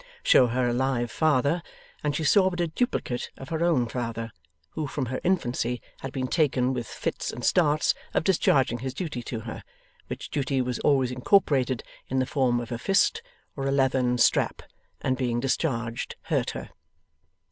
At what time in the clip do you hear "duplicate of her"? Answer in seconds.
2.65-3.63